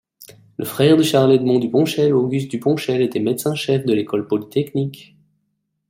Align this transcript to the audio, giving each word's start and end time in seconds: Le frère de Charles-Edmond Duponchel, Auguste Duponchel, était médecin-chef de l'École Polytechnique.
Le 0.57 0.65
frère 0.65 0.97
de 0.97 1.03
Charles-Edmond 1.03 1.59
Duponchel, 1.59 2.15
Auguste 2.15 2.49
Duponchel, 2.49 3.03
était 3.03 3.19
médecin-chef 3.19 3.85
de 3.85 3.93
l'École 3.93 4.25
Polytechnique. 4.25 5.15